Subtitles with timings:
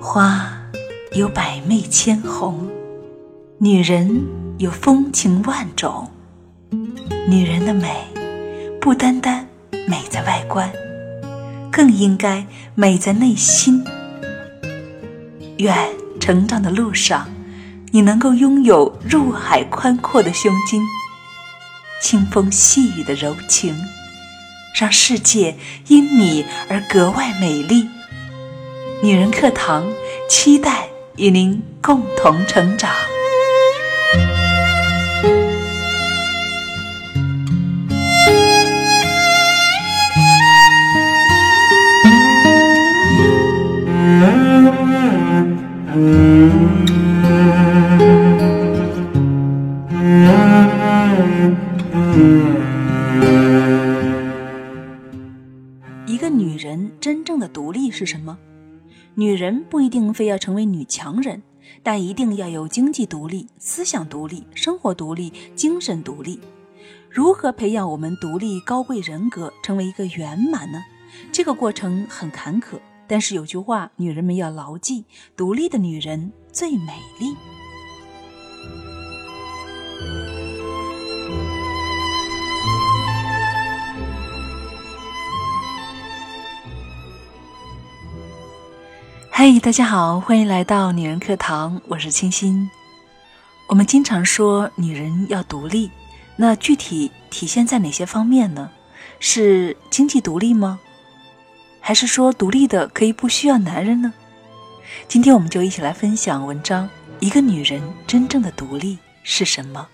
[0.00, 0.50] 花
[1.12, 2.68] 有百媚千红，
[3.58, 4.26] 女人
[4.58, 6.08] 有风情万种。
[7.28, 8.06] 女人的美，
[8.80, 9.46] 不单单
[9.86, 10.72] 美在外观，
[11.70, 13.84] 更应该美在内心。
[15.58, 15.76] 愿
[16.18, 17.28] 成长的路上，
[17.92, 20.82] 你能够拥有入海宽阔的胸襟，
[22.00, 23.74] 清风细雨的柔情，
[24.74, 25.56] 让世界
[25.88, 27.88] 因你而格外美丽。
[29.02, 29.92] 女人课堂，
[30.28, 32.94] 期待与您共同成长。
[56.60, 58.36] 人真正的独立是什么？
[59.14, 61.42] 女人不一定非要成为女强人，
[61.82, 66.38] 但一定要有经济独立、思想独立、生活独立、精神独立。
[67.08, 70.84] 如何培养我们独立高贵人格，成为一个圆满呢？
[71.32, 75.06] 这个过程很坎坷，但是有句话，女人们要牢记：
[75.36, 77.34] 独立的女人最美丽。
[89.32, 92.68] 嗨，大家好，欢迎来到女人课堂，我是清新。
[93.68, 95.90] 我们经常说女人要独立，
[96.36, 98.70] 那具体体现在哪些方面呢？
[99.18, 100.80] 是经济独立吗？
[101.80, 104.12] 还是说独立的可以不需要男人呢？
[105.08, 109.86] 今天我们就一起来分享文章：一个女人真正的独立是什么？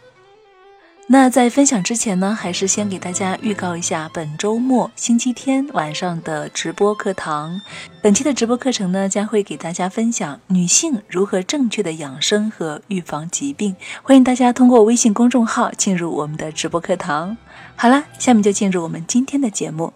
[1.09, 7.61] 那在分享之前呢，还是先给大家预告一下本周末星期天晚上的直播课堂。
[8.03, 13.77] 本期的直播课程呢，将会给大家分享女性如何正确的养生和预防疾病。
[14.03, 17.37] 欢迎大家通过微信公众号进入我们的直播课堂。
[17.77, 19.93] 好了，下面就进入我们今天的节目。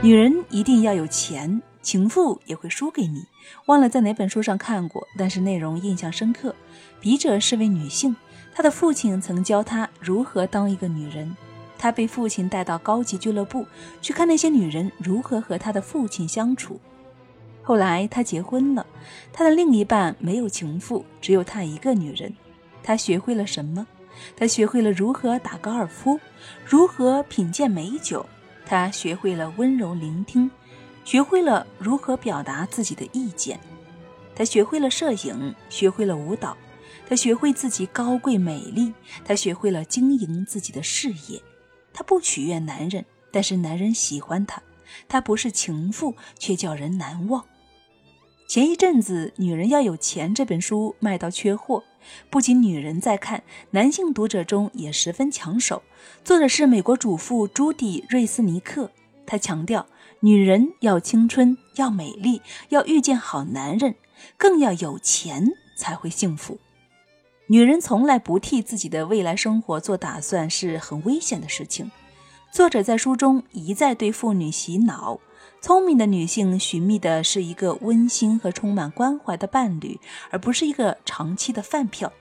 [0.00, 3.24] 女人一定要有钱，情妇也会输给你。
[3.66, 6.54] 忘了在哪本书上看过，但是内容印象深刻。
[7.00, 8.14] 笔者是位女性，
[8.54, 11.36] 她的父亲曾教她如何当一个女人。
[11.78, 13.66] 她被父亲带到高级俱乐部
[14.02, 16.78] 去看那些女人如何和她的父亲相处。
[17.62, 18.84] 后来她结婚了，
[19.32, 22.34] 她的另一半没有情妇，只有她一个女人。
[22.82, 23.86] 她学会了什么？
[24.36, 26.20] 她学会了如何打高尔夫，
[26.66, 28.26] 如何品鉴美酒。
[28.66, 30.50] 她学会了温柔聆听，
[31.10, 33.58] 学会了如何表达自己的意见。
[34.32, 36.56] 她学会了摄影，学会了舞蹈。
[37.08, 38.94] 她学会自己高贵美丽，
[39.24, 41.42] 她学会了经营自己的事业。
[41.92, 44.62] 她不取悦男人，但是男人喜欢她。
[45.08, 47.44] 她不是情妇，却叫人难忘。
[48.46, 51.82] 前一阵子，《女人要有钱》这本书卖到缺货，
[52.30, 53.42] 不仅女人在看，
[53.72, 55.82] 男性读者中也十分抢手。
[56.22, 58.92] 作者是美国主妇朱迪·瑞斯尼克，
[59.26, 59.84] 她强调：
[60.22, 63.94] 女人要青春，要美丽，要遇见好男人，
[64.36, 66.58] 更要有钱才会幸福。
[67.46, 71.90] 女人从来不替自己的未来生活做打算，是很危险的事情。
[72.52, 75.20] 作者在书中一再对妇女洗脑：
[75.62, 79.98] 聪明的女性寻觅的是一个温馨和充满关怀的伴侣，
[80.30, 82.12] 而不是一个长期的饭票。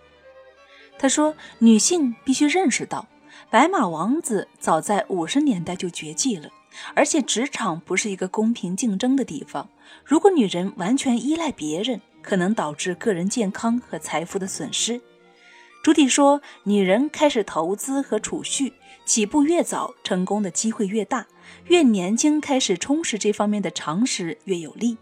[0.97, 3.07] 他说，女性必须认识到，
[3.49, 6.49] 白马王子早在五十年代就绝迹了，
[6.93, 9.69] 而且职场不是一个公平竞争的地方。
[10.03, 15.01] 如果女人完全依赖别人，可能导致个人健康和财富的损失。
[15.81, 18.73] 朱迪说：“女人开始投资和储蓄，
[19.05, 21.27] 起步越早，成功的机会越大。
[21.67, 24.97] 越年轻开始充实这方面的常识，越有利。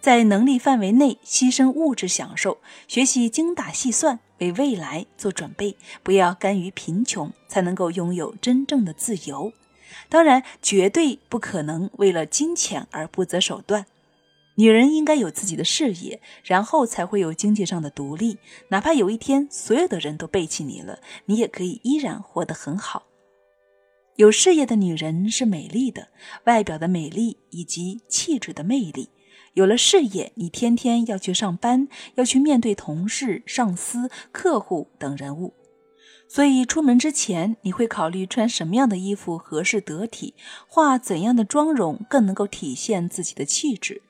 [0.00, 5.76] 在能力范围内牺牲物质享受，学习精打细算，为未来做准备。
[6.02, 9.52] 不要甘于贫穷，才能够拥有真正的自由。
[10.08, 13.86] 当然，绝对不可能为了金钱而不择手段。”
[14.56, 18.38] 女人应该有自己的事业，然后才会有经济上的独立。
[18.70, 23.04] 哪怕有一天所有的人都背弃你了，你也可以依然活得很好。
[24.16, 26.08] 有事业的女人是美丽的，
[26.46, 29.10] 外表的美丽以及气质的魅力。
[29.54, 31.86] 有了事业，你天天要去上班，
[32.16, 35.54] 要去面对同事、上司、客户等人物，
[36.28, 40.34] 所以出门之前，你会考虑穿什么样的衣服合适得体，
[40.66, 44.02] 化怎样的妆容更能够体现自己的气质。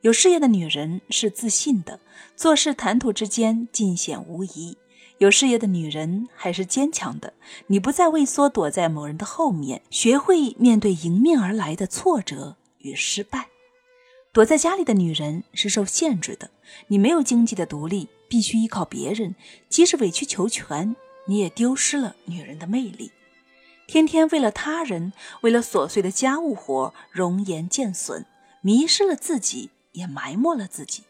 [0.00, 2.00] 有事业的女人是自信的，
[2.34, 4.76] 做事谈吐之间尽显无疑。
[5.18, 7.34] 有事业的女人还是坚强的，
[7.66, 13.48] 你不再畏缩躲在某人的后面，学会面对迎面而来的挫折与失败。
[14.32, 16.50] 躲在家里的女人是受限制的，
[16.88, 19.34] 你没有经济的独立，必须依靠别人。
[19.68, 20.96] 即使委曲求全，
[21.30, 23.12] 你也丢失了女人的魅力。
[23.86, 25.12] 天天为了他人，
[25.42, 28.26] 为了琐碎的家务活，容颜渐损，
[28.62, 31.04] 迷失了自己，也埋没了自己。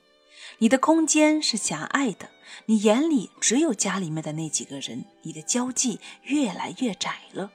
[0.58, 2.28] 你的空间是狭隘的，
[2.66, 7.50] 你眼里只有家里面的那几个人，你的交际越来越窄了。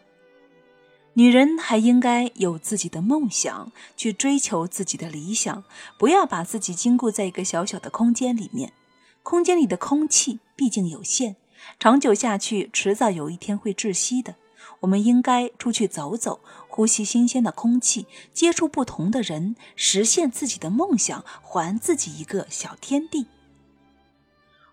[1.13, 5.63] 女人还应该有自己的梦想，去追求自己的理想，
[5.99, 8.73] 不要把自己禁锢在一个小小的空间里面。
[9.21, 11.35] 空间里的空气毕竟有限，
[11.79, 14.35] 长久下去，迟早有一天会窒息的。
[14.81, 23.27] 我们应该出去走走，呼吸新鲜的空气，接触不同的人，实现自己的梦想，还自己一个小天地。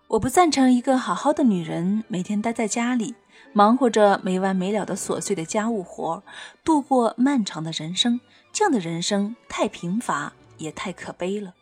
[0.09, 3.15] 我不赞成一个好好的女人每天待在家里。
[3.55, 6.23] 忙活着没完没了的琐碎的家务活，
[6.63, 8.19] 度过漫长的人生。
[8.51, 11.53] 这样的人生太贫乏，也太可悲了。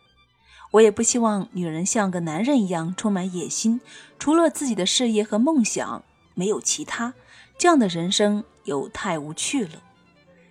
[0.72, 3.80] 我也不希望女人像个男人一样充满野心，
[4.18, 6.02] 除了自己的事业和梦想，
[6.34, 7.14] 没有其他。
[7.58, 9.82] 这样的人生又太无趣了。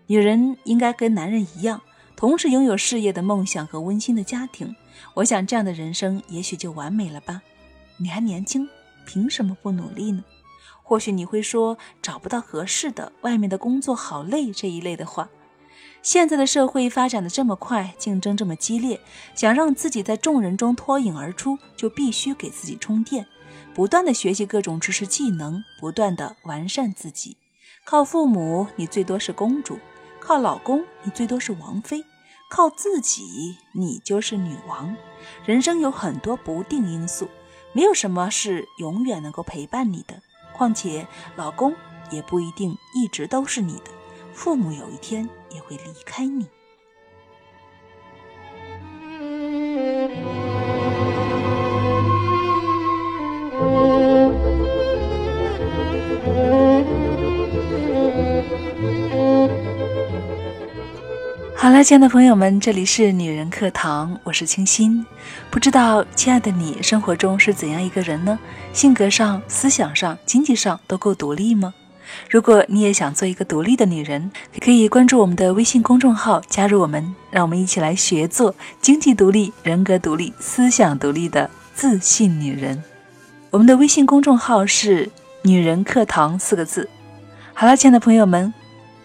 [0.07, 1.81] 女人应该跟男人一样，
[2.15, 4.75] 同时拥有事业的梦想和温馨的家庭。
[5.15, 7.41] 我想这样的人生也许就完美了吧。
[7.97, 8.69] 你还年轻，
[9.05, 10.23] 凭什么不努力呢？
[10.83, 15.29] 或许你会说找不到合适的，外面的工作好累这一类的话。
[16.01, 18.99] 现在的社会发展的这么快，竞争这么激烈，
[19.35, 23.27] 想让自己在众人中脱颖而出，就必须给自己充电，
[23.75, 27.37] 不断的学习各种知识技能，不断的完善自己。
[27.83, 29.75] 靠父母，你最多是公主；
[30.19, 32.03] 靠老公，你最多是王妃；
[32.49, 34.95] 靠自己，你就是女王。
[35.45, 37.29] 人生有很多不定因素，
[37.73, 40.19] 没有什么是永远能够陪伴你的。
[40.53, 41.05] 况且，
[41.35, 41.75] 老公
[42.09, 43.91] 也不一定一直都是你的，
[44.33, 46.47] 父母有一天也会离开你。
[61.55, 65.05] 好了，亲爱的朋友们，这里是女人课堂，我是清新。
[65.51, 68.39] 不知道，亲爱的你，生活中是怎样一个人呢？
[68.73, 71.71] 性格上、思想上、经济上都够独立吗？
[72.29, 82.83] 如果你也想做一个独立的女人，可以关注我们的微信公众号，加入我们，让我们一起来学做经济独立、人格独立、思想独立的自信女人。
[83.49, 85.09] 我们的微信公众号是
[85.43, 86.89] “女人课堂”四个字。
[87.53, 88.53] 好了，亲爱的朋友们，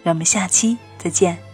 [0.03, 1.46] 让我们下期再见。